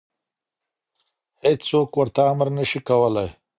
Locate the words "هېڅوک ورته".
1.43-2.21